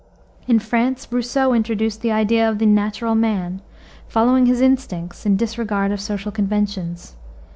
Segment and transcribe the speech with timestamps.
[0.47, 3.61] In France, Rousseau introduced the idea of the natural man,
[4.07, 7.15] following his instincts in disregard of social conventions.